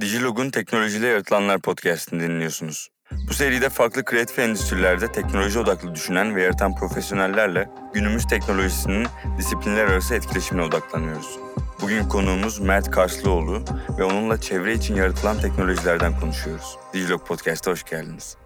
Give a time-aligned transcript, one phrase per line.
[0.00, 2.88] Digilog'un Teknolojiyle Yaratılanlar podcastini dinliyorsunuz.
[3.28, 9.06] Bu seride farklı kreatif endüstrilerde teknoloji odaklı düşünen ve yaratan profesyonellerle günümüz teknolojisinin
[9.38, 11.38] disiplinler arası etkileşimine odaklanıyoruz.
[11.80, 13.64] Bugün konuğumuz Mert Karslıoğlu
[13.98, 16.76] ve onunla çevre için yaratılan teknolojilerden konuşuyoruz.
[16.94, 18.36] Digilog Podcast'a hoş geldiniz.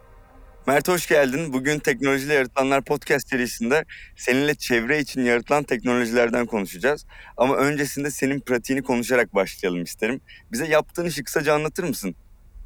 [0.67, 1.53] Mert hoş geldin.
[1.53, 3.85] Bugün Teknolojiyle Yaratılanlar podcast serisinde
[4.17, 7.07] seninle çevre için yaratılan teknolojilerden konuşacağız.
[7.37, 10.21] Ama öncesinde senin pratiğini konuşarak başlayalım isterim.
[10.53, 12.15] Bize yaptığın işi kısaca anlatır mısın?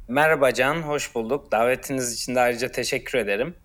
[0.09, 1.51] Merhaba Can, hoş bulduk.
[1.51, 3.55] Davetiniz için de ayrıca teşekkür ederim.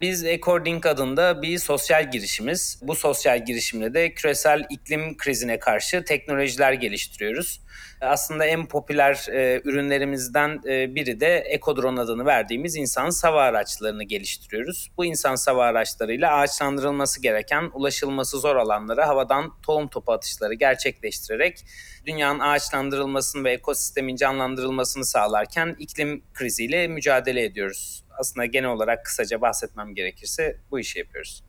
[0.00, 2.80] Biz According adında bir sosyal girişimiz.
[2.82, 7.60] Bu sosyal girişimle de küresel iklim krizine karşı teknolojiler geliştiriyoruz.
[8.00, 14.92] Aslında en popüler e, ürünlerimizden e, biri de Ekodrone adını verdiğimiz insan sava araçlarını geliştiriyoruz.
[14.96, 21.64] Bu insan sava araçlarıyla ağaçlandırılması gereken, ulaşılması zor alanlara havadan tohum topu atışları gerçekleştirerek
[22.06, 28.04] dünyanın ağaçlandırılmasını ve ekosistemin canlandırılmasını sağlarken iklim kriziyle mücadele ediyoruz.
[28.18, 31.42] Aslında genel olarak kısaca bahsetmem gerekirse bu işi yapıyoruz.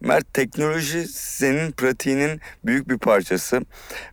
[0.00, 3.60] Mert teknoloji senin pratiğinin büyük bir parçası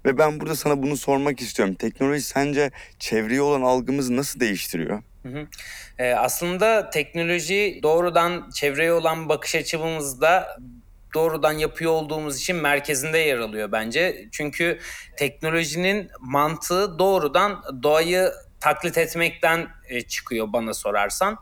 [0.06, 1.76] ve ben burada sana bunu sormak istiyorum.
[1.76, 5.04] Teknoloji sence çevreye olan algımızı nasıl değiştiriyor?
[5.24, 5.48] Hı hı.
[6.00, 10.58] Ee, aslında teknoloji doğrudan çevreye olan bakış açımızda
[11.14, 14.28] doğrudan yapıyor olduğumuz için merkezinde yer alıyor bence.
[14.32, 14.80] Çünkü
[15.18, 21.38] teknolojinin mantığı doğrudan doğayı taklit etmekten e, çıkıyor bana sorarsan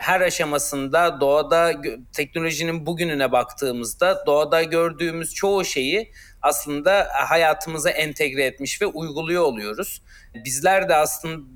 [0.00, 1.72] her aşamasında doğada
[2.12, 10.02] teknolojinin bugününe baktığımızda doğada gördüğümüz çoğu şeyi aslında hayatımıza entegre etmiş ve uyguluyor oluyoruz.
[10.44, 11.46] Bizler de aslında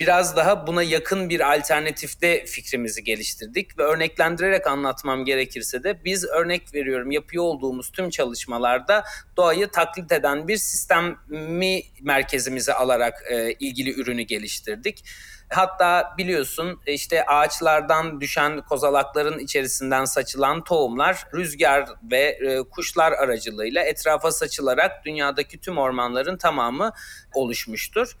[0.00, 6.74] biraz daha buna yakın bir alternatifte fikrimizi geliştirdik ve örneklendirerek anlatmam gerekirse de biz örnek
[6.74, 9.04] veriyorum yapıyor olduğumuz tüm çalışmalarda
[9.36, 15.04] doğayı taklit eden bir sistemi merkezimize alarak e, ilgili ürünü geliştirdik.
[15.48, 24.32] Hatta biliyorsun işte ağaçlardan düşen kozalakların içerisinden saçılan tohumlar rüzgar ve e, kuşlar aracılığıyla etrafa
[24.32, 26.92] saçılarak dünyadaki tüm ormanların tamamı
[27.34, 28.16] oluşmuştur.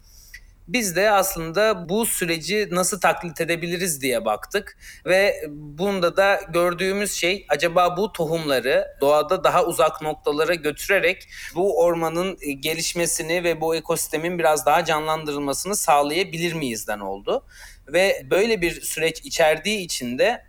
[0.68, 7.46] Biz de aslında bu süreci nasıl taklit edebiliriz diye baktık ve bunda da gördüğümüz şey
[7.48, 14.66] acaba bu tohumları doğada daha uzak noktalara götürerek bu ormanın gelişmesini ve bu ekosistemin biraz
[14.66, 17.46] daha canlandırılmasını sağlayabilir miyizden oldu.
[17.88, 20.44] Ve böyle bir süreç içerdiği için de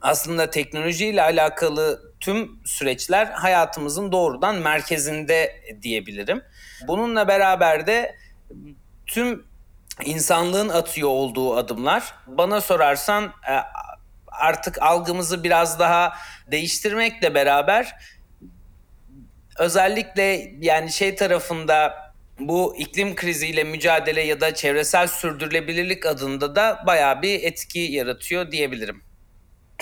[0.00, 6.42] aslında teknolojiyle alakalı tüm süreçler hayatımızın doğrudan merkezinde diyebilirim.
[6.88, 8.16] Bununla beraber de
[9.12, 9.44] tüm
[10.04, 12.14] insanlığın atıyor olduğu adımlar.
[12.26, 13.54] Bana sorarsan e,
[14.26, 16.12] artık algımızı biraz daha
[16.50, 17.94] değiştirmekle beraber
[19.58, 21.94] özellikle yani şey tarafında
[22.40, 29.02] bu iklim kriziyle mücadele ya da çevresel sürdürülebilirlik adında da bayağı bir etki yaratıyor diyebilirim.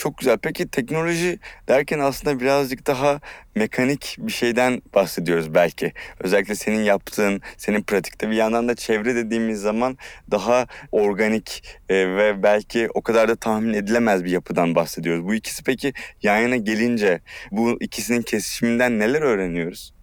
[0.00, 0.38] Çok güzel.
[0.38, 1.38] Peki teknoloji
[1.68, 3.20] derken aslında birazcık daha
[3.54, 5.92] mekanik bir şeyden bahsediyoruz belki.
[6.20, 9.98] Özellikle senin yaptığın, senin pratikte bir yandan da çevre dediğimiz zaman
[10.30, 15.24] daha organik e, ve belki o kadar da tahmin edilemez bir yapıdan bahsediyoruz.
[15.24, 19.99] Bu ikisi peki yan yana gelince bu ikisinin kesişiminden neler öğreniyoruz?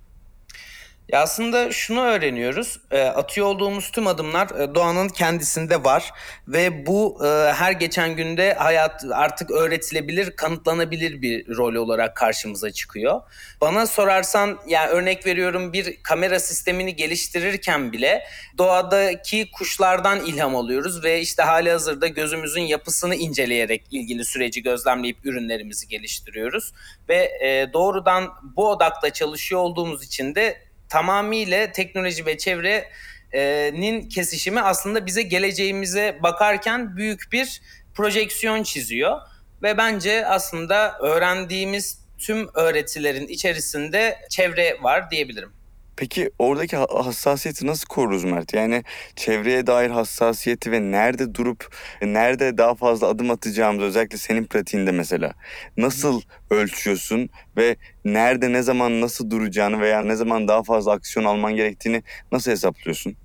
[1.09, 2.79] Ya aslında şunu öğreniyoruz.
[2.91, 6.11] E, atıyor olduğumuz tüm adımlar e, doğanın kendisinde var
[6.47, 13.21] ve bu e, her geçen günde hayat artık öğretilebilir, kanıtlanabilir bir rol olarak karşımıza çıkıyor.
[13.61, 18.23] Bana sorarsan yani örnek veriyorum bir kamera sistemini geliştirirken bile
[18.57, 25.87] doğadaki kuşlardan ilham alıyoruz ve işte hali hazırda gözümüzün yapısını inceleyerek ilgili süreci gözlemleyip ürünlerimizi
[25.87, 26.73] geliştiriyoruz
[27.09, 35.05] ve e, doğrudan bu odakta çalışıyor olduğumuz için de tamamıyla teknoloji ve çevrenin kesişimi aslında
[35.05, 37.61] bize geleceğimize bakarken büyük bir
[37.95, 39.17] projeksiyon çiziyor.
[39.63, 45.56] Ve bence aslında öğrendiğimiz tüm öğretilerin içerisinde çevre var diyebilirim.
[45.97, 48.53] Peki oradaki hassasiyeti nasıl koruruz Mert?
[48.53, 48.83] Yani
[49.15, 55.33] çevreye dair hassasiyeti ve nerede durup nerede daha fazla adım atacağımız özellikle senin pratiğinde mesela
[55.77, 61.55] nasıl ölçüyorsun ve nerede ne zaman nasıl duracağını veya ne zaman daha fazla aksiyon alman
[61.55, 63.15] gerektiğini nasıl hesaplıyorsun?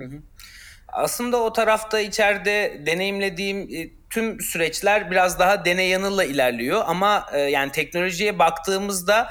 [0.89, 7.39] Aslında o tarafta içeride deneyimlediğim e, tüm süreçler biraz daha deney yanılla ilerliyor ama e,
[7.41, 9.31] yani teknolojiye baktığımızda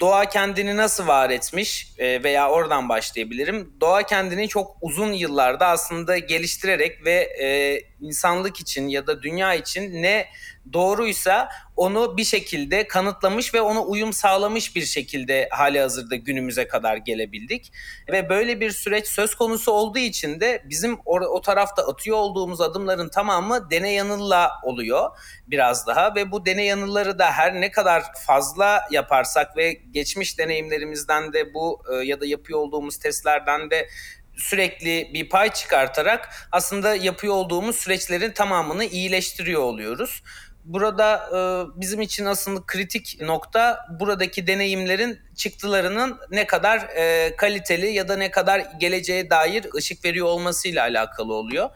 [0.00, 3.72] doğa kendini nasıl var etmiş e, veya oradan başlayabilirim.
[3.80, 10.02] Doğa kendini çok uzun yıllarda aslında geliştirerek ve e, insanlık için ya da dünya için
[10.02, 10.26] ne
[10.72, 16.96] doğruysa onu bir şekilde kanıtlamış ve ona uyum sağlamış bir şekilde hali hazırda günümüze kadar
[16.96, 17.72] gelebildik.
[18.08, 22.60] Ve böyle bir süreç söz konusu olduğu için de bizim o, o tarafta atıyor olduğumuz
[22.60, 25.10] adımların tamamı deney yanılla oluyor
[25.46, 31.32] biraz daha ve bu deney yanılları da her ne kadar fazla yaparsak ve geçmiş deneyimlerimizden
[31.32, 33.88] de bu e, ya da yapıyor olduğumuz testlerden de
[34.36, 40.22] sürekli bir pay çıkartarak aslında yapıyor olduğumuz süreçlerin tamamını iyileştiriyor oluyoruz.
[40.66, 41.40] Burada e,
[41.80, 48.30] bizim için aslında kritik nokta buradaki deneyimlerin çıktılarının ne kadar e, kaliteli ya da ne
[48.30, 51.70] kadar geleceğe dair ışık veriyor olmasıyla alakalı oluyor.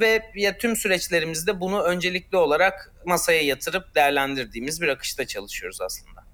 [0.00, 6.24] Ve ya tüm süreçlerimizde bunu öncelikli olarak masaya yatırıp değerlendirdiğimiz bir akışta çalışıyoruz aslında.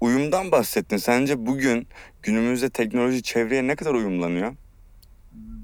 [0.00, 0.96] Uyumdan bahsettin.
[0.96, 1.88] Sence bugün
[2.22, 4.56] günümüzde teknoloji çevreye ne kadar uyumlanıyor?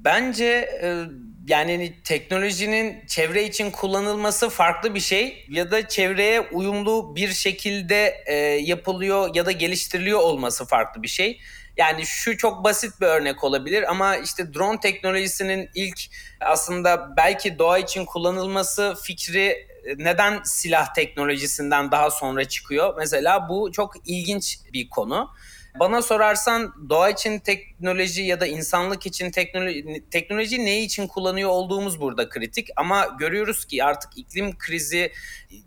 [0.04, 0.44] Bence
[0.82, 1.04] e,
[1.48, 8.22] yani hani teknolojinin çevre için kullanılması farklı bir şey ya da çevreye uyumlu bir şekilde
[8.26, 11.40] e, yapılıyor ya da geliştiriliyor olması farklı bir şey.
[11.76, 16.00] Yani şu çok basit bir örnek olabilir ama işte drone teknolojisinin ilk
[16.40, 22.94] aslında belki doğa için kullanılması fikri e, neden silah teknolojisinden daha sonra çıkıyor?
[22.98, 25.30] Mesela bu çok ilginç bir konu.
[25.74, 32.00] Bana sorarsan doğa için teknoloji ya da insanlık için teknoloji, teknoloji ne için kullanıyor olduğumuz
[32.00, 32.68] burada kritik.
[32.76, 35.12] Ama görüyoruz ki artık iklim krizi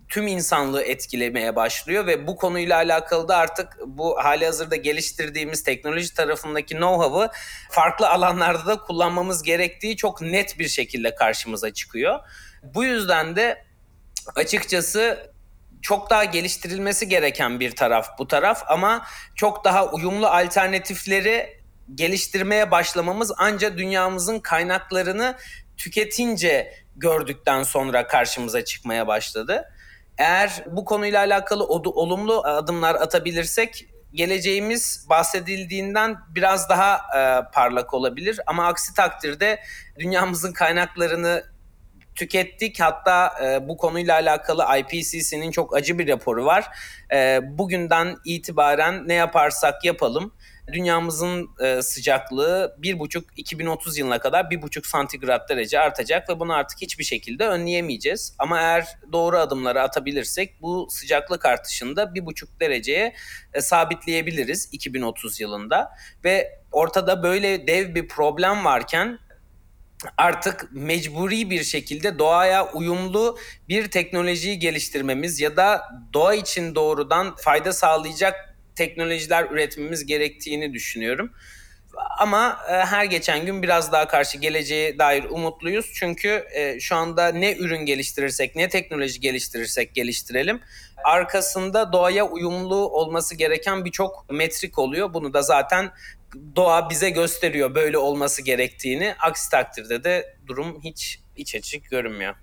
[0.08, 6.14] tüm insanlığı etkilemeye başlıyor ve bu konuyla alakalı da artık bu hali hazırda geliştirdiğimiz teknoloji
[6.14, 7.30] tarafındaki know-how'ı
[7.70, 12.18] farklı alanlarda da kullanmamız gerektiği çok net bir şekilde karşımıza çıkıyor.
[12.62, 13.64] Bu yüzden de
[14.34, 15.31] açıkçası
[15.82, 21.62] çok daha geliştirilmesi gereken bir taraf bu taraf ama çok daha uyumlu alternatifleri
[21.94, 25.36] geliştirmeye başlamamız ancak dünyamızın kaynaklarını
[25.76, 29.64] tüketince gördükten sonra karşımıza çıkmaya başladı.
[30.18, 38.66] Eğer bu konuyla alakalı olumlu adımlar atabilirsek geleceğimiz bahsedildiğinden biraz daha e, parlak olabilir ama
[38.66, 39.60] aksi takdirde
[39.98, 41.51] dünyamızın kaynaklarını
[42.14, 42.80] tükettik.
[42.80, 46.66] Hatta e, bu konuyla alakalı IPCC'nin çok acı bir raporu var.
[47.12, 50.32] E, bugünden itibaren ne yaparsak yapalım
[50.72, 57.04] dünyamızın e, sıcaklığı 1,5 2030 yılına kadar 1,5 santigrat derece artacak ve bunu artık hiçbir
[57.04, 58.34] şekilde önleyemeyeceğiz.
[58.38, 63.14] Ama eğer doğru adımları atabilirsek bu sıcaklık artışında 1,5 dereceye
[63.54, 65.90] e, sabitleyebiliriz 2030 yılında
[66.24, 69.18] ve ortada böyle dev bir problem varken
[70.16, 73.38] artık mecburi bir şekilde doğaya uyumlu
[73.68, 75.82] bir teknolojiyi geliştirmemiz ya da
[76.12, 81.32] doğa için doğrudan fayda sağlayacak teknolojiler üretmemiz gerektiğini düşünüyorum.
[82.18, 85.90] Ama e, her geçen gün biraz daha karşı geleceğe dair umutluyuz.
[85.94, 90.60] Çünkü e, şu anda ne ürün geliştirirsek, ne teknoloji geliştirirsek geliştirelim.
[91.04, 95.14] Arkasında doğaya uyumlu olması gereken birçok metrik oluyor.
[95.14, 95.90] Bunu da zaten
[96.56, 99.14] doğa bize gösteriyor böyle olması gerektiğini.
[99.18, 102.34] Aksi takdirde de durum hiç iç açık görünmüyor.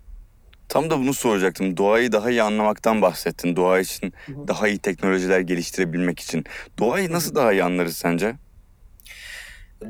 [0.70, 1.78] Tam da bunu soracaktım.
[1.78, 3.56] Doğayı daha iyi anlamaktan bahsettin.
[3.56, 4.14] Doğa için
[4.48, 6.46] daha iyi teknolojiler geliştirebilmek için.
[6.80, 8.36] Doğayı nasıl daha iyi anlarız sence?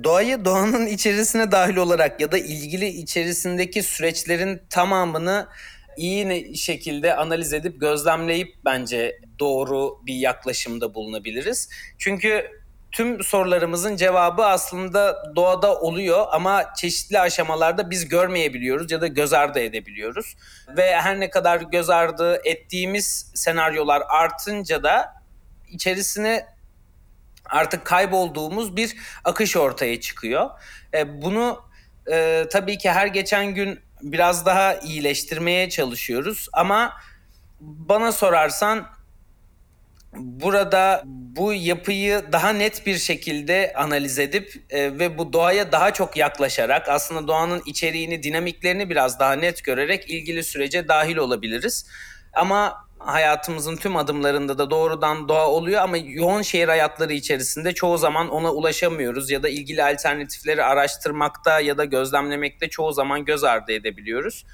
[0.04, 5.48] Doğayı doğanın içerisine dahil olarak ya da ilgili içerisindeki süreçlerin tamamını
[5.98, 11.70] iyi şekilde analiz edip gözlemleyip bence doğru bir yaklaşımda bulunabiliriz.
[11.98, 12.59] Çünkü
[12.92, 19.60] tüm sorularımızın cevabı aslında doğada oluyor ama çeşitli aşamalarda biz görmeyebiliyoruz ya da göz ardı
[19.60, 20.36] edebiliyoruz.
[20.78, 25.14] Ve her ne kadar göz ardı ettiğimiz senaryolar artınca da
[25.70, 26.46] içerisine
[27.46, 30.50] artık kaybolduğumuz bir akış ortaya çıkıyor.
[30.94, 31.62] E, bunu
[32.12, 36.94] e, tabii ki her geçen gün biraz daha iyileştirmeye çalışıyoruz ama
[37.60, 38.88] bana sorarsan
[40.14, 46.18] burada bu yapıyı daha net bir şekilde analiz edip e, ve bu doğaya daha çok
[46.18, 51.86] yaklaşarak aslında doğanın içeriğini, dinamiklerini biraz daha net görerek ilgili sürece dahil olabiliriz.
[52.34, 58.30] Ama hayatımızın tüm adımlarında da doğrudan doğa oluyor ama yoğun şehir hayatları içerisinde çoğu zaman
[58.30, 64.46] ona ulaşamıyoruz ya da ilgili alternatifleri araştırmakta ya da gözlemlemekte çoğu zaman göz ardı edebiliyoruz.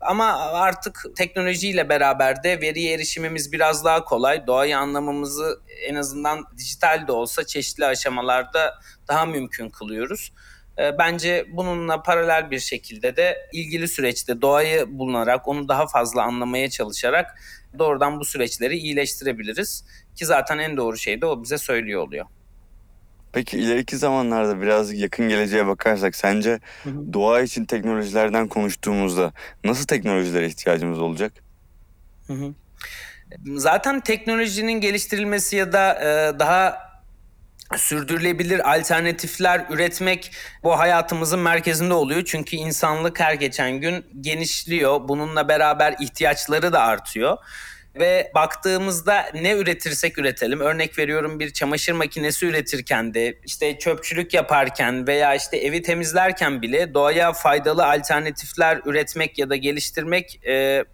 [0.00, 4.46] Ama artık teknolojiyle beraber de veriye erişimimiz biraz daha kolay.
[4.46, 8.74] Doğayı anlamamızı en azından dijital de olsa çeşitli aşamalarda
[9.08, 10.32] daha mümkün kılıyoruz.
[10.78, 16.70] Ee, bence bununla paralel bir şekilde de ilgili süreçte doğayı bulunarak, onu daha fazla anlamaya
[16.70, 17.38] çalışarak
[17.78, 19.84] doğrudan bu süreçleri iyileştirebiliriz.
[20.16, 22.26] Ki zaten en doğru şey de o bize söylüyor oluyor.
[23.32, 27.12] Peki ileriki zamanlarda biraz yakın geleceğe bakarsak sence Hı hı.
[27.12, 29.32] doğa için teknolojilerden konuştuğumuzda
[29.64, 31.32] nasıl teknolojilere ihtiyacımız olacak?
[32.26, 32.54] Hı hı.
[33.56, 36.90] Zaten teknolojinin geliştirilmesi ya da e, daha
[37.76, 40.32] sürdürülebilir alternatifler üretmek
[40.62, 42.22] bu hayatımızın merkezinde oluyor.
[42.24, 45.08] Çünkü insanlık her geçen gün genişliyor.
[45.08, 47.38] Bununla beraber ihtiyaçları da artıyor.
[47.94, 50.60] Ve baktığımızda ne üretirsek üretelim.
[50.60, 56.94] Örnek veriyorum bir çamaşır makinesi üretirken de işte çöpçülük yaparken veya işte evi temizlerken bile
[56.94, 60.84] doğaya faydalı alternatifler üretmek ya da geliştirmek e,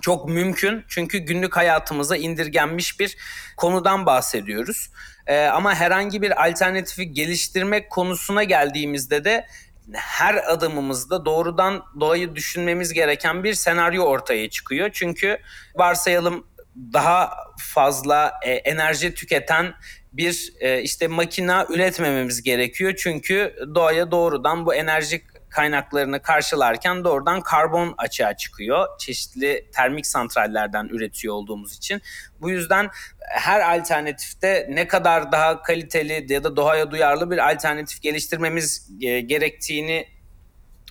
[0.00, 0.84] çok mümkün.
[0.88, 3.16] Çünkü günlük hayatımıza indirgenmiş bir
[3.56, 4.90] konudan bahsediyoruz.
[5.26, 9.46] Ee, ama herhangi bir alternatifi geliştirmek konusuna geldiğimizde de
[9.92, 14.90] her adımımızda doğrudan doğayı düşünmemiz gereken bir senaryo ortaya çıkıyor.
[14.92, 15.38] Çünkü
[15.74, 16.46] varsayalım
[16.92, 19.74] daha fazla e, enerji tüketen
[20.12, 22.94] bir e, işte makina üretmememiz gerekiyor.
[22.96, 25.22] Çünkü doğaya doğrudan bu enerji
[25.54, 28.86] kaynaklarını karşılarken doğrudan karbon açığa çıkıyor.
[28.98, 32.02] Çeşitli termik santrallerden üretiyor olduğumuz için.
[32.40, 38.90] Bu yüzden her alternatifte ne kadar daha kaliteli ya da doğaya duyarlı bir alternatif geliştirmemiz
[39.00, 40.08] e, gerektiğini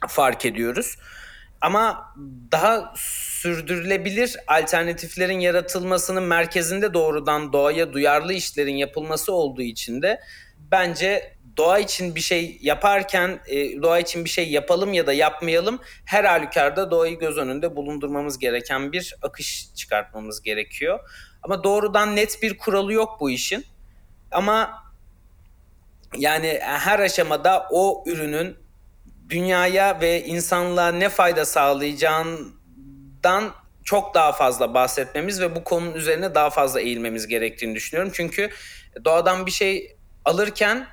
[0.08, 0.98] fark ediyoruz.
[1.62, 2.16] Ama
[2.52, 10.22] daha sürdürülebilir alternatiflerin yaratılmasının merkezinde doğrudan doğaya duyarlı işlerin yapılması olduğu için de
[10.72, 15.80] bence doğa için bir şey yaparken e, doğa için bir şey yapalım ya da yapmayalım
[16.06, 21.00] her halükarda doğayı göz önünde bulundurmamız gereken bir akış çıkartmamız gerekiyor.
[21.44, 23.66] Ama doğrudan net bir kuralı yok bu işin.
[24.32, 24.84] Ama
[26.18, 28.58] yani her aşamada o ürünün
[29.30, 36.50] dünyaya ve insanlığa ne fayda sağlayacağından çok daha fazla bahsetmemiz ve bu konunun üzerine daha
[36.50, 38.12] fazla eğilmemiz gerektiğini düşünüyorum.
[38.16, 38.50] Çünkü
[39.06, 40.88] doğadan bir şey alırken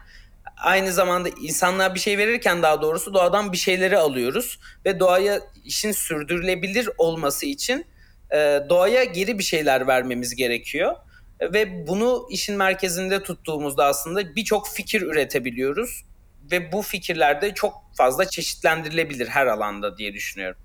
[0.62, 5.93] aynı zamanda insanlığa bir şey verirken daha doğrusu doğadan bir şeyleri alıyoruz ve doğaya işin
[5.93, 7.87] sürdürülebilir olması için
[8.31, 8.37] e,
[8.69, 10.97] doğaya geri bir şeyler vermemiz gerekiyor.
[11.40, 16.05] Ve bunu işin merkezinde tuttuğumuzda aslında birçok fikir üretebiliyoruz
[16.52, 20.61] ve bu fikirler de çok fazla çeşitlendirilebilir her alanda diye düşünüyorum.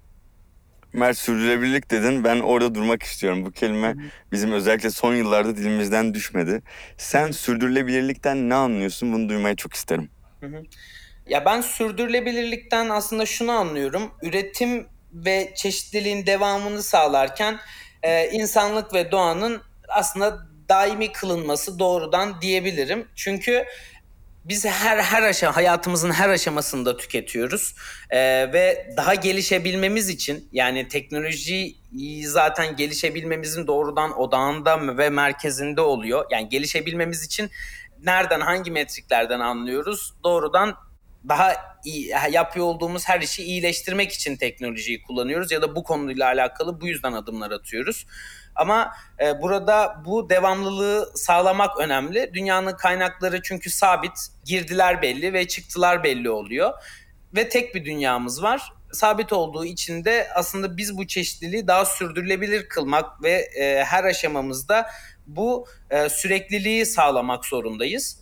[0.95, 2.23] Mert sürdürülebilirlik dedin.
[2.23, 3.45] Ben orada durmak istiyorum.
[3.45, 3.95] Bu kelime
[4.31, 6.61] bizim özellikle son yıllarda dilimizden düşmedi.
[6.97, 9.13] Sen sürdürülebilirlikten ne anlıyorsun?
[9.13, 10.09] Bunu duymayı çok isterim.
[11.27, 14.11] Ya ben sürdürülebilirlikten aslında şunu anlıyorum.
[14.21, 17.57] Üretim ve çeşitliliğin devamını sağlarken
[18.03, 23.07] e, insanlık ve doğanın aslında daimi kılınması doğrudan diyebilirim.
[23.15, 23.65] Çünkü
[24.45, 27.75] biz her her aşama hayatımızın her aşamasında tüketiyoruz
[28.09, 28.19] Ee,
[28.53, 31.75] ve daha gelişebilmemiz için yani teknoloji
[32.23, 36.25] zaten gelişebilmemizin doğrudan odağında ve merkezinde oluyor.
[36.31, 37.49] Yani gelişebilmemiz için
[38.03, 40.13] nereden hangi metriklerden anlıyoruz?
[40.23, 40.75] Doğrudan
[41.29, 46.81] daha iyi yapıyor olduğumuz her işi iyileştirmek için teknolojiyi kullanıyoruz ya da bu konuyla alakalı
[46.81, 48.05] bu yüzden adımlar atıyoruz.
[48.55, 52.31] Ama e, burada bu devamlılığı sağlamak önemli.
[52.33, 56.73] Dünyanın kaynakları çünkü sabit, girdiler belli ve çıktılar belli oluyor.
[57.35, 58.73] Ve tek bir dünyamız var.
[58.91, 64.89] Sabit olduğu için de aslında biz bu çeşitliliği daha sürdürülebilir kılmak ve e, her aşamamızda
[65.27, 68.19] bu e, sürekliliği sağlamak zorundayız.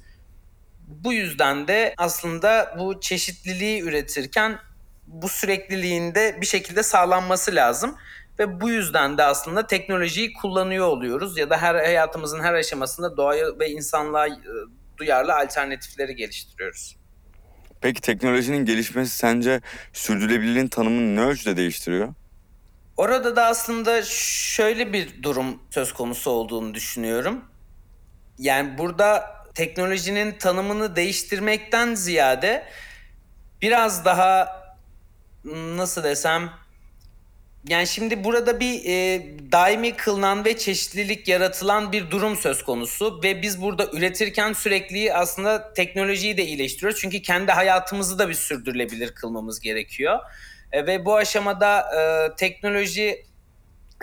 [0.87, 4.59] Bu yüzden de aslında bu çeşitliliği üretirken
[5.07, 7.95] bu sürekliliğin de bir şekilde sağlanması lazım.
[8.39, 13.59] Ve bu yüzden de aslında teknolojiyi kullanıyor oluyoruz ya da her hayatımızın her aşamasında doğaya
[13.59, 14.31] ve insanlığa e,
[14.97, 16.97] duyarlı alternatifleri geliştiriyoruz.
[17.81, 19.61] Peki teknolojinin gelişmesi sence
[19.93, 22.13] sürdürülebilirliğin tanımını ne ölçüde değiştiriyor?
[22.97, 27.45] Orada da aslında şöyle bir durum söz konusu olduğunu düşünüyorum.
[28.37, 32.65] Yani burada teknolojinin tanımını değiştirmekten ziyade
[33.61, 34.61] biraz daha
[35.45, 36.49] nasıl desem
[37.67, 43.41] yani şimdi burada bir e, daimi kılınan ve çeşitlilik yaratılan bir durum söz konusu ve
[43.41, 46.99] biz burada üretirken sürekli aslında teknolojiyi de iyileştiriyoruz.
[46.99, 50.19] Çünkü kendi hayatımızı da bir sürdürülebilir kılmamız gerekiyor.
[50.71, 53.25] E, ve bu aşamada e, teknoloji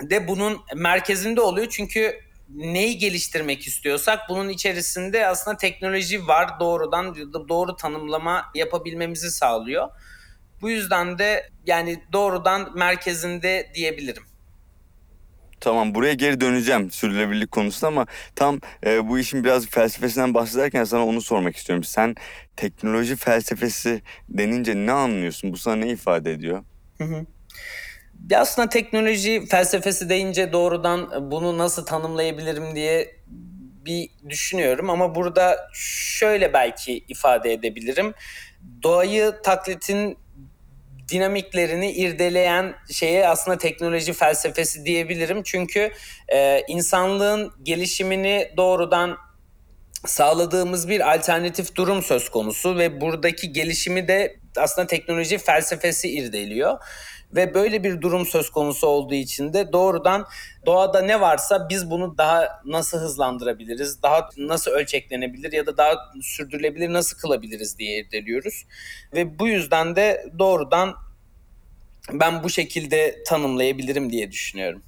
[0.09, 1.67] de bunun merkezinde oluyor.
[1.69, 2.15] Çünkü
[2.49, 7.15] neyi geliştirmek istiyorsak bunun içerisinde aslında teknoloji var doğrudan
[7.49, 9.89] doğru tanımlama yapabilmemizi sağlıyor.
[10.61, 14.23] Bu yüzden de yani doğrudan merkezinde diyebilirim.
[15.59, 21.05] Tamam buraya geri döneceğim sürdürülebilirlik konusunda ama tam e, bu işin biraz felsefesinden bahsederken sana
[21.05, 21.83] onu sormak istiyorum.
[21.83, 22.15] Sen
[22.55, 25.53] teknoloji felsefesi denince ne anlıyorsun?
[25.53, 26.63] Bu sana ne ifade ediyor?
[26.97, 27.25] Hı hı.
[28.35, 33.15] Aslında teknoloji felsefesi deyince doğrudan bunu nasıl tanımlayabilirim diye
[33.85, 38.13] bir düşünüyorum ama burada şöyle belki ifade edebilirim.
[38.83, 40.17] Doğayı taklitin
[41.11, 45.43] dinamiklerini irdeleyen şeye aslında teknoloji felsefesi diyebilirim.
[45.43, 45.91] Çünkü
[46.33, 49.17] e, insanlığın gelişimini doğrudan
[50.05, 56.77] sağladığımız bir alternatif durum söz konusu ve buradaki gelişimi de aslında teknoloji felsefesi irdeliyor.
[57.35, 60.27] Ve böyle bir durum söz konusu olduğu için de doğrudan
[60.65, 66.93] doğada ne varsa biz bunu daha nasıl hızlandırabiliriz, daha nasıl ölçeklenebilir ya da daha sürdürülebilir
[66.93, 68.65] nasıl kılabiliriz diye irdeliyoruz.
[69.13, 70.95] Ve bu yüzden de doğrudan
[72.13, 74.81] ben bu şekilde tanımlayabilirim diye düşünüyorum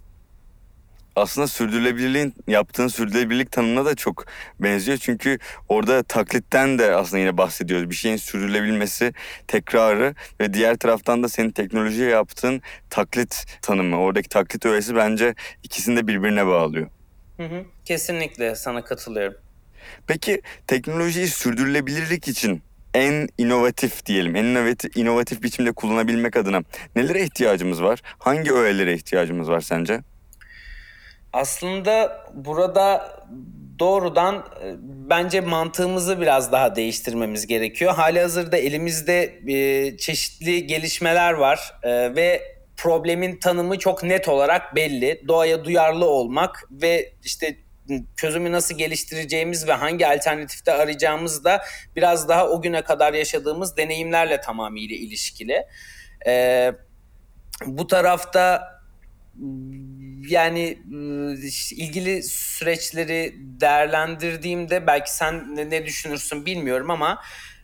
[1.15, 4.25] aslında sürdürülebilirliğin yaptığın sürdürülebilirlik tanımına da çok
[4.59, 4.97] benziyor.
[4.97, 5.37] Çünkü
[5.69, 7.89] orada taklitten de aslında yine bahsediyoruz.
[7.89, 9.13] Bir şeyin sürdürülebilmesi,
[9.47, 13.97] tekrarı ve diğer taraftan da senin teknolojiye yaptığın taklit tanımı.
[13.97, 16.87] Oradaki taklit öğesi bence ikisini de birbirine bağlıyor.
[17.37, 19.37] Hı hı, kesinlikle sana katılıyorum.
[20.07, 22.61] Peki teknolojiyi sürdürülebilirlik için
[22.93, 26.61] en inovatif diyelim, en inovatif, inovatif biçimde kullanabilmek adına
[26.95, 28.01] nelere ihtiyacımız var?
[28.19, 30.01] Hangi öğelere ihtiyacımız var sence?
[31.33, 33.15] Aslında burada
[33.79, 34.75] doğrudan e,
[35.09, 37.93] bence mantığımızı biraz daha değiştirmemiz gerekiyor.
[37.93, 42.41] Hali hazırda elimizde e, çeşitli gelişmeler var e, ve
[42.77, 45.23] problemin tanımı çok net olarak belli.
[45.27, 47.57] Doğaya duyarlı olmak ve işte
[48.15, 51.61] çözümü nasıl geliştireceğimiz ve hangi alternatifte arayacağımız da
[51.95, 55.65] biraz daha o güne kadar yaşadığımız deneyimlerle tamamıyla ilişkili.
[57.65, 58.73] bu tarafta
[60.29, 60.77] yani
[61.71, 67.21] ilgili süreçleri değerlendirdiğimde belki sen ne düşünürsün bilmiyorum ama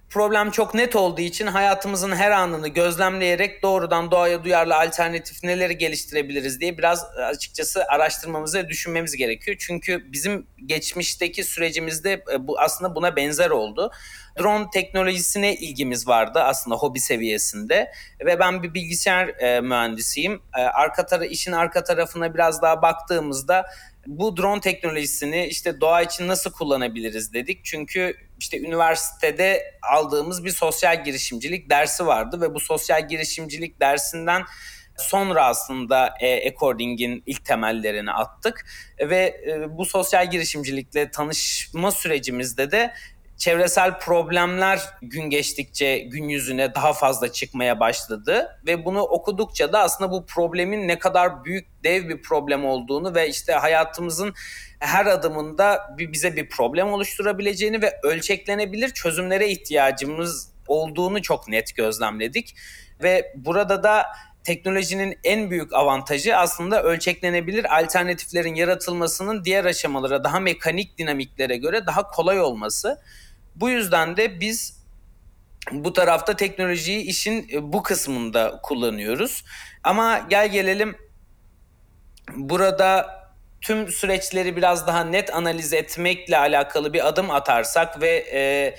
[0.10, 6.60] problem çok net olduğu için hayatımızın her anını gözlemleyerek doğrudan doğaya duyarlı alternatif neleri geliştirebiliriz
[6.60, 9.58] diye biraz açıkçası araştırmamızı düşünmemiz gerekiyor.
[9.60, 13.92] Çünkü bizim geçmişteki sürecimizde bu aslında buna benzer oldu
[14.39, 17.91] drone teknolojisine ilgimiz vardı aslında hobi seviyesinde
[18.25, 20.41] ve ben bir bilgisayar e, mühendisiyim.
[20.58, 23.65] E, arka tara işin arka tarafına biraz daha baktığımızda
[24.08, 27.65] bu drone teknolojisini işte doğa için nasıl kullanabiliriz dedik.
[27.65, 34.43] Çünkü işte üniversitede aldığımız bir sosyal girişimcilik dersi vardı ve bu sosyal girişimcilik dersinden
[34.98, 38.65] sonra aslında e, According'in ilk temellerini attık
[39.00, 42.93] ve e, bu sosyal girişimcilikle tanışma sürecimizde de
[43.39, 50.12] çevresel problemler gün geçtikçe gün yüzüne daha fazla çıkmaya başladı ve bunu okudukça da aslında
[50.12, 54.34] bu problemin ne kadar büyük dev bir problem olduğunu ve işte hayatımızın
[54.80, 62.56] her adımında bize bir problem oluşturabileceğini ve ölçeklenebilir çözümlere ihtiyacımız olduğunu çok net gözlemledik
[63.04, 64.06] ve burada da
[64.43, 72.08] teknolojinin en büyük avantajı aslında ölçeklenebilir alternatiflerin yaratılmasının diğer aşamalara daha mekanik dinamiklere göre daha
[72.08, 73.02] kolay olması.
[73.60, 74.80] Bu yüzden de biz
[75.72, 79.45] bu tarafta teknolojiyi işin e, bu kısmında kullanıyoruz.
[79.84, 80.95] Ama gel gelelim
[82.36, 83.19] burada
[83.62, 88.76] tüm süreçleri biraz daha net analiz etmekle alakalı bir adım atarsak ve e,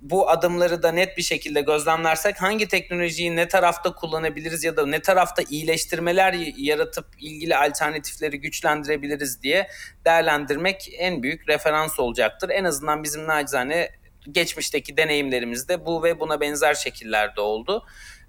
[0.00, 5.02] bu adımları da net bir şekilde gözlemlersek hangi teknolojiyi ne tarafta kullanabiliriz ya da ne
[5.02, 9.68] tarafta iyileştirmeler yaratıp ilgili alternatifleri güçlendirebiliriz diye
[10.04, 12.50] değerlendirmek en büyük referans olacaktır.
[12.50, 13.90] En azından bizim nacizane
[14.32, 17.84] geçmişteki deneyimlerimizde bu ve buna benzer şekillerde oldu.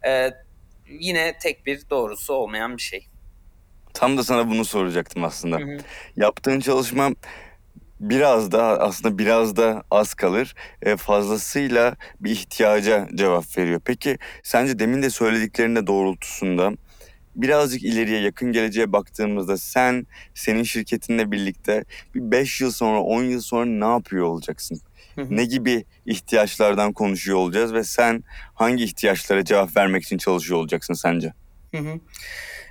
[0.05, 0.31] Ee,
[0.99, 3.07] yine tek bir doğrusu olmayan bir şey.
[3.93, 5.57] Tam da sana bunu soracaktım aslında.
[5.57, 5.77] Hı hı.
[6.15, 7.09] Yaptığın çalışma
[7.99, 10.55] biraz da aslında biraz da az kalır.
[10.81, 13.81] E, fazlasıyla bir ihtiyaca cevap veriyor.
[13.85, 16.71] Peki sence demin de söylediklerinde doğrultusunda
[17.35, 23.41] birazcık ileriye yakın geleceğe baktığımızda sen senin şirketinle birlikte bir 5 yıl sonra 10 yıl
[23.41, 24.81] sonra ne yapıyor olacaksın?
[25.17, 31.33] Ne gibi ihtiyaçlardan konuşuyor olacağız ve sen hangi ihtiyaçlara cevap vermek için çalışıyor olacaksın sence?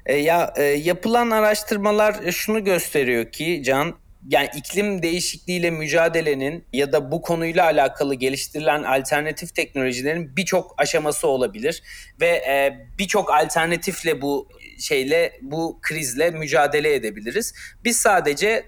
[0.07, 3.95] E, ya e, yapılan araştırmalar şunu gösteriyor ki Can
[4.29, 11.83] yani iklim değişikliğiyle mücadelenin ya da bu konuyla alakalı geliştirilen alternatif teknolojilerin birçok aşaması olabilir
[12.21, 14.49] ve e, birçok alternatifle bu
[14.81, 17.55] şeyle bu krizle mücadele edebiliriz.
[17.85, 18.65] Biz sadece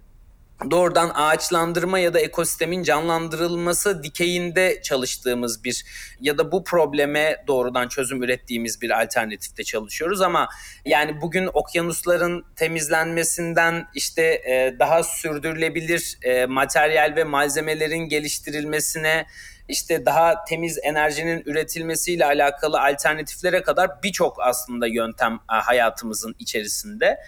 [0.71, 5.85] doğrudan ağaçlandırma ya da ekosistemin canlandırılması dikeyinde çalıştığımız bir
[6.21, 10.21] ya da bu probleme doğrudan çözüm ürettiğimiz bir alternatifte çalışıyoruz.
[10.21, 10.49] Ama
[10.85, 19.27] yani bugün okyanusların temizlenmesinden işte e, daha sürdürülebilir e, materyal ve malzemelerin geliştirilmesine
[19.69, 27.19] işte daha temiz enerjinin üretilmesiyle alakalı alternatiflere kadar birçok aslında yöntem e, hayatımızın içerisinde.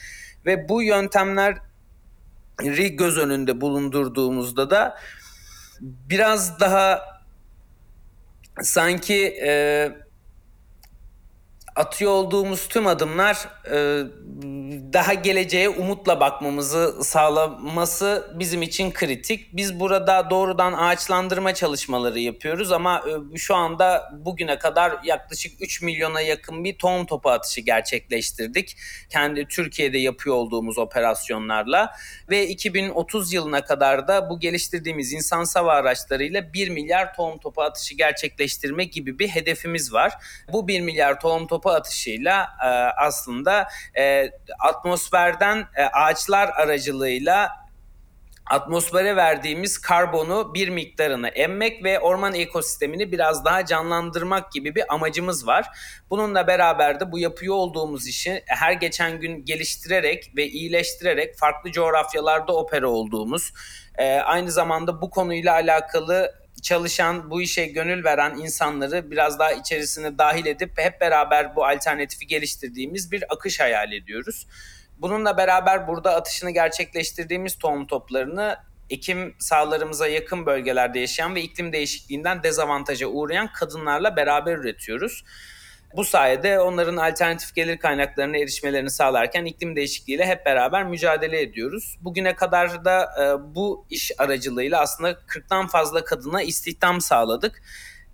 [0.46, 1.58] Ve bu yöntemler
[2.96, 4.96] göz önünde bulundurduğumuzda da
[5.80, 7.02] biraz daha
[8.62, 9.92] sanki e,
[11.76, 14.04] atıyor olduğumuz tüm adımlar e,
[14.70, 19.56] daha geleceğe umutla bakmamızı sağlaması bizim için kritik.
[19.56, 23.02] Biz burada doğrudan ağaçlandırma çalışmaları yapıyoruz ama
[23.34, 28.76] e, şu anda bugüne kadar yaklaşık 3 milyona yakın bir tohum topu atışı gerçekleştirdik.
[29.08, 31.92] Kendi Türkiye'de yapıyor olduğumuz operasyonlarla
[32.30, 37.94] ve 2030 yılına kadar da bu geliştirdiğimiz insan sava araçlarıyla 1 milyar tohum topu atışı
[37.94, 40.12] gerçekleştirme gibi bir hedefimiz var.
[40.52, 42.68] Bu 1 milyar tohum topu atışıyla e,
[43.06, 47.60] aslında e, atmosferden e, ağaçlar aracılığıyla
[48.50, 55.46] atmosfere verdiğimiz karbonu bir miktarını emmek ve orman ekosistemini biraz daha canlandırmak gibi bir amacımız
[55.46, 55.66] var.
[56.10, 62.56] Bununla beraber de bu yapıyor olduğumuz işi her geçen gün geliştirerek ve iyileştirerek farklı coğrafyalarda
[62.56, 63.52] opera olduğumuz,
[63.98, 70.18] e, aynı zamanda bu konuyla alakalı çalışan, bu işe gönül veren insanları biraz daha içerisine
[70.18, 74.46] dahil edip hep beraber bu alternatifi geliştirdiğimiz bir akış hayal ediyoruz.
[74.98, 78.56] Bununla beraber burada atışını gerçekleştirdiğimiz tohum toplarını
[78.90, 85.24] ekim sahalarımıza yakın bölgelerde yaşayan ve iklim değişikliğinden dezavantaja uğrayan kadınlarla beraber üretiyoruz.
[85.96, 91.98] Bu sayede onların alternatif gelir kaynaklarına erişmelerini sağlarken iklim değişikliğiyle hep beraber mücadele ediyoruz.
[92.00, 97.62] Bugüne kadar da e, bu iş aracılığıyla aslında 40'tan fazla kadına istihdam sağladık.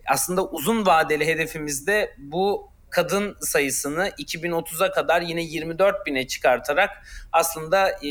[0.07, 6.91] Aslında uzun vadeli hedefimizde bu kadın sayısını 2030'a kadar yine 24 bine çıkartarak
[7.33, 8.07] aslında e,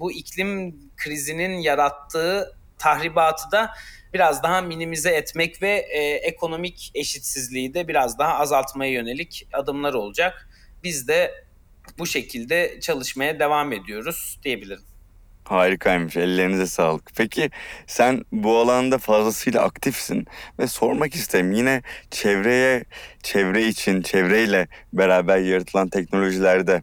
[0.00, 3.70] bu iklim krizinin yarattığı tahribatı da
[4.14, 10.48] biraz daha minimize etmek ve e, ekonomik eşitsizliği de biraz daha azaltmaya yönelik adımlar olacak.
[10.84, 11.44] Biz de
[11.98, 14.82] bu şekilde çalışmaya devam ediyoruz diyebilirim.
[15.44, 16.16] Harikaymış.
[16.16, 17.10] Ellerinize sağlık.
[17.16, 17.50] Peki
[17.86, 20.26] sen bu alanda fazlasıyla aktifsin
[20.58, 21.52] ve sormak isterim.
[21.52, 22.84] Yine çevreye,
[23.22, 26.82] çevre için, çevreyle beraber yaratılan teknolojilerde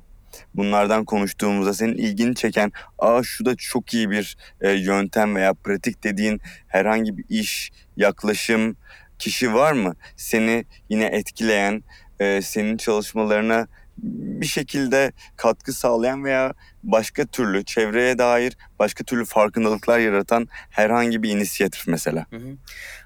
[0.54, 6.04] bunlardan konuştuğumuzda senin ilgini çeken, aa şu da çok iyi bir e, yöntem veya pratik
[6.04, 8.78] dediğin herhangi bir iş, yaklaşım,
[9.20, 9.96] kişi var mı?
[10.18, 11.84] Seni yine etkileyen,
[12.20, 20.00] e, senin çalışmalarına bir şekilde katkı sağlayan veya başka türlü çevreye dair başka türlü farkındalıklar
[20.00, 22.26] yaratan herhangi bir inisiyatif mesela.
[22.30, 22.58] Hı hı.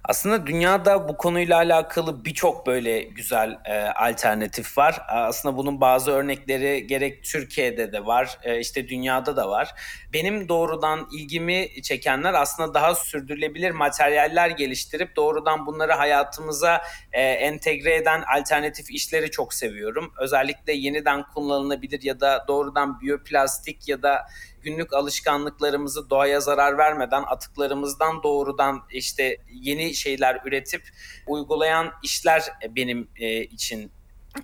[0.04, 5.02] Aslında dünyada bu konuyla alakalı birçok böyle güzel e, alternatif var.
[5.08, 9.70] Aslında bunun bazı örnekleri gerek Türkiye'de de var, e, işte dünyada da var.
[10.14, 16.82] Benim doğrudan ilgimi çekenler aslında daha sürdürülebilir materyaller geliştirip doğrudan bunları hayatımıza
[17.12, 20.14] e, entegre eden alternatif işleri çok seviyorum.
[20.20, 24.28] Özellikle yeniden kullanılabilir ya da doğrudan biyoplastik ya da
[24.62, 30.82] günlük alışkanlıklarımızı doğaya zarar vermeden atıklarımızdan doğrudan işte yeni şeyler üretip
[31.28, 32.44] uygulayan işler
[32.76, 33.92] benim e, için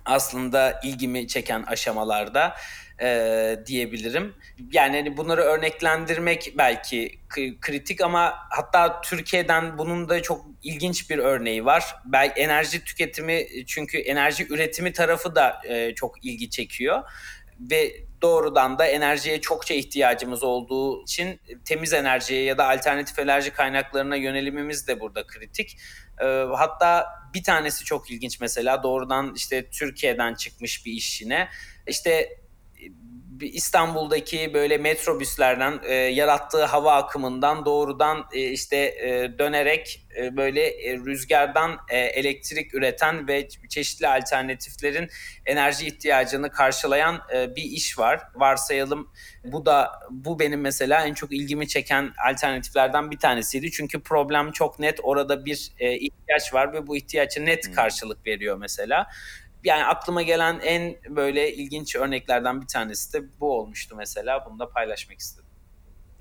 [0.04, 2.54] aslında ilgimi çeken aşamalarda
[3.02, 4.34] e, diyebilirim.
[4.72, 7.20] Yani hani bunları örneklendirmek belki
[7.60, 11.94] kritik ama hatta Türkiye'den bunun da çok ilginç bir örneği var.
[12.04, 17.02] Belki enerji tüketimi çünkü enerji üretimi tarafı da e, çok ilgi çekiyor
[17.60, 24.16] ve doğrudan da enerjiye çokça ihtiyacımız olduğu için temiz enerjiye ya da alternatif enerji kaynaklarına
[24.16, 25.78] yönelimimiz de burada kritik.
[26.20, 26.24] Ee,
[26.56, 31.48] hatta bir tanesi çok ilginç mesela doğrudan işte Türkiye'den çıkmış bir iş yine.
[31.86, 32.28] İşte
[33.40, 40.96] İstanbul'daki böyle metrobüslerden e, yarattığı hava akımından doğrudan e, işte e, dönerek e, böyle e,
[40.96, 45.08] rüzgardan e, elektrik üreten ve çeşitli alternatiflerin
[45.46, 48.20] enerji ihtiyacını karşılayan e, bir iş var.
[48.34, 49.12] Varsayalım
[49.44, 53.70] bu da bu benim mesela en çok ilgimi çeken alternatiflerden bir tanesiydi.
[53.70, 57.74] Çünkü problem çok net orada bir e, ihtiyaç var ve bu ihtiyaça net hmm.
[57.74, 59.06] karşılık veriyor mesela
[59.64, 64.46] yani aklıma gelen en böyle ilginç örneklerden bir tanesi de bu olmuştu mesela.
[64.46, 65.48] Bunu da paylaşmak istedim.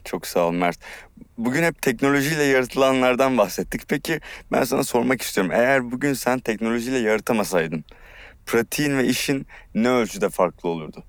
[0.04, 0.80] Çok sağ ol Mert.
[1.38, 3.82] Bugün hep teknolojiyle yaratılanlardan bahsettik.
[3.88, 4.19] Peki
[4.52, 5.52] ben sana sormak istiyorum.
[5.56, 7.86] Eğer bugün sen teknolojiyle yaratamasaydın,
[8.45, 11.04] pratiğin ve işin ne ölçüde farklı olurdu?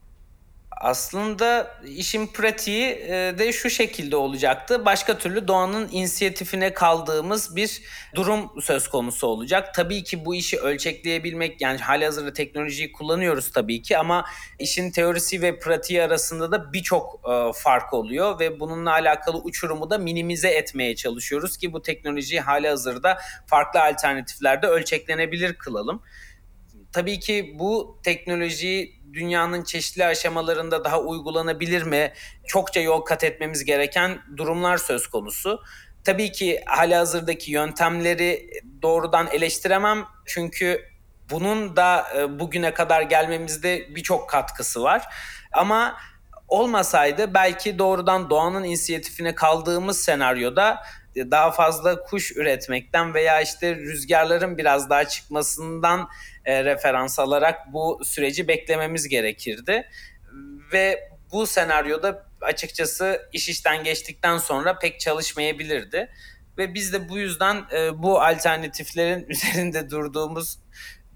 [0.81, 4.85] Aslında işin pratiği e, de şu şekilde olacaktı.
[4.85, 7.83] Başka türlü doğanın inisiyatifine kaldığımız bir
[8.15, 9.75] durum söz konusu olacak.
[9.75, 14.25] Tabii ki bu işi ölçekleyebilmek yani hali hazırda teknolojiyi kullanıyoruz tabii ki ama
[14.59, 19.99] işin teorisi ve pratiği arasında da birçok e, fark oluyor ve bununla alakalı uçurumu da
[19.99, 26.03] minimize etmeye çalışıyoruz ki bu teknolojiyi hali hazırda farklı alternatiflerde ölçeklenebilir kılalım
[26.93, 32.13] tabii ki bu teknoloji dünyanın çeşitli aşamalarında daha uygulanabilir mi?
[32.47, 35.61] Çokça yol kat etmemiz gereken durumlar söz konusu.
[36.05, 38.51] Tabii ki halihazırdaki yöntemleri
[38.83, 40.83] doğrudan eleştiremem çünkü
[41.31, 45.05] bunun da e, bugüne kadar gelmemizde birçok katkısı var.
[45.53, 45.97] Ama
[46.49, 50.83] olmasaydı belki doğrudan doğanın inisiyatifine kaldığımız senaryoda
[51.31, 56.09] daha fazla kuş üretmekten veya işte rüzgarların biraz daha çıkmasından
[56.45, 59.89] e, referans alarak bu süreci beklememiz gerekirdi.
[60.73, 66.11] Ve bu senaryoda açıkçası iş işten geçtikten sonra pek çalışmayabilirdi.
[66.59, 70.59] Ve biz de bu yüzden e, bu alternatiflerin üzerinde durduğumuz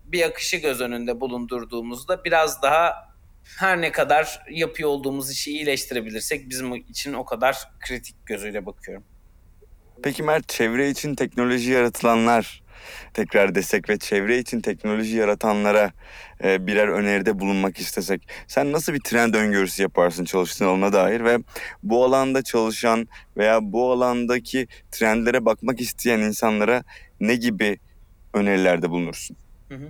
[0.04, 3.12] bir akışı göz önünde bulundurduğumuzda biraz daha
[3.58, 9.04] her ne kadar yapıyor olduğumuz işi iyileştirebilirsek bizim için o kadar kritik gözüyle bakıyorum.
[10.02, 12.62] Peki Mert çevre için teknoloji yaratılanlar
[13.14, 15.92] tekrar desek ve çevre için teknoloji yaratanlara
[16.44, 21.38] e, birer öneride bulunmak istesek sen nasıl bir trend öngörüsü yaparsın çalıştığın alana dair ve
[21.82, 26.84] bu alanda çalışan veya bu alandaki trendlere bakmak isteyen insanlara
[27.20, 27.78] ne gibi
[28.34, 29.36] önerilerde bulunursun?
[29.68, 29.88] Hı hı.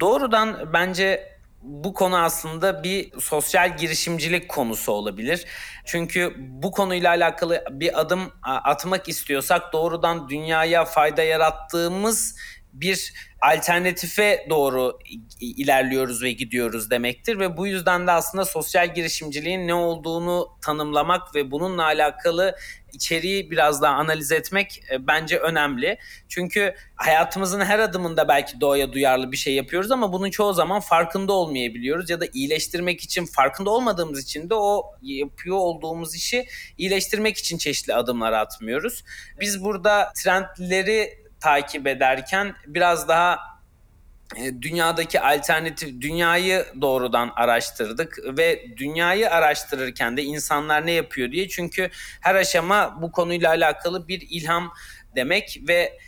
[0.00, 5.44] Doğrudan bence bu konu aslında bir sosyal girişimcilik konusu olabilir.
[5.84, 12.36] Çünkü bu konuyla alakalı bir adım atmak istiyorsak doğrudan dünyaya fayda yarattığımız
[12.72, 14.98] bir alternatife doğru
[15.40, 21.50] ilerliyoruz ve gidiyoruz demektir ve bu yüzden de aslında sosyal girişimciliğin ne olduğunu tanımlamak ve
[21.50, 22.56] bununla alakalı
[22.92, 25.98] içeriği biraz daha analiz etmek e, bence önemli.
[26.28, 31.32] Çünkü hayatımızın her adımında belki doğaya duyarlı bir şey yapıyoruz ama bunun çoğu zaman farkında
[31.32, 36.46] olmayabiliyoruz ya da iyileştirmek için farkında olmadığımız için de o yapıyor olduğumuz işi
[36.78, 39.04] iyileştirmek için çeşitli adımlar atmıyoruz.
[39.40, 43.57] Biz burada trendleri takip ederken biraz daha
[44.36, 52.34] dünyadaki alternatif dünyayı doğrudan araştırdık ve dünyayı araştırırken de insanlar ne yapıyor diye çünkü her
[52.34, 54.72] aşama bu konuyla alakalı bir ilham
[55.16, 55.98] demek ve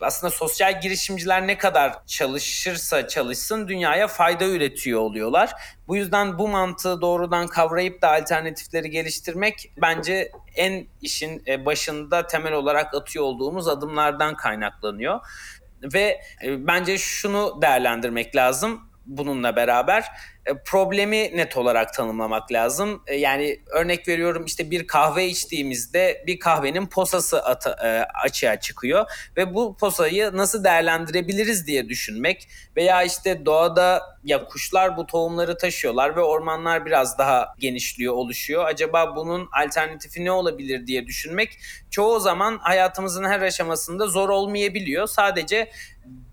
[0.00, 5.50] aslında sosyal girişimciler ne kadar çalışırsa çalışsın dünyaya fayda üretiyor oluyorlar.
[5.88, 12.52] Bu yüzden bu mantığı doğrudan kavrayıp da alternatifleri geliştirmek bence en işin e, başında temel
[12.52, 15.20] olarak atıyor olduğumuz adımlardan kaynaklanıyor.
[15.82, 20.04] Ve e, bence şunu değerlendirmek lazım bununla beraber
[20.64, 23.02] problemi net olarak tanımlamak lazım.
[23.06, 27.88] E, yani örnek veriyorum işte bir kahve içtiğimizde bir kahvenin posası ata, e,
[28.24, 35.06] açığa çıkıyor ve bu posayı nasıl değerlendirebiliriz diye düşünmek veya işte doğada ya kuşlar bu
[35.06, 38.64] tohumları taşıyorlar ve ormanlar biraz daha genişliyor, oluşuyor.
[38.64, 41.58] Acaba bunun alternatifi ne olabilir diye düşünmek
[41.90, 45.06] çoğu zaman hayatımızın her aşamasında zor olmayabiliyor.
[45.06, 45.70] Sadece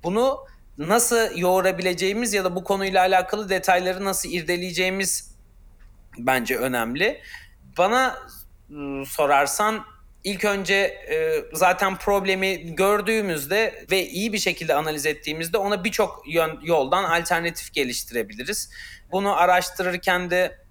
[0.04, 0.38] bunu
[0.78, 5.36] nasıl yoğurabileceğimiz ya da bu konuyla alakalı detayları nasıl irdeleyeceğimiz
[6.18, 7.22] bence önemli.
[7.78, 8.20] Bana
[8.72, 9.86] ıı, sorarsan
[10.24, 16.24] ilk önce e, zaten problemi gördüğümüzde ve iyi bir şekilde analiz ettiğimizde ona birçok
[16.64, 18.72] yoldan alternatif geliştirebiliriz.
[19.12, 20.67] Bunu araştırırken de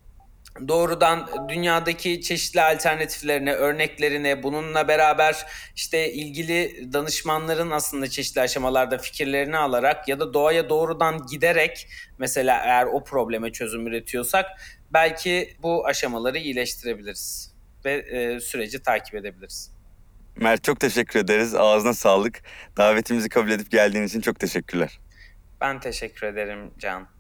[0.69, 10.09] doğrudan dünyadaki çeşitli alternatiflerine, örneklerine, bununla beraber işte ilgili danışmanların aslında çeşitli aşamalarda fikirlerini alarak
[10.09, 11.89] ya da doğaya doğrudan giderek
[12.19, 14.47] mesela eğer o probleme çözüm üretiyorsak
[14.91, 19.77] belki bu aşamaları iyileştirebiliriz ve e, süreci takip edebiliriz.
[20.37, 21.55] Mert çok teşekkür ederiz.
[21.55, 22.43] Ağzına sağlık.
[22.77, 25.01] Davetimizi kabul edip geldiğin için çok teşekkürler.
[25.61, 27.16] Ben teşekkür ederim Can.